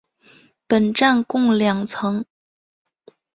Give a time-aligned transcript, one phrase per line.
[0.67, 2.25] 本站共两层。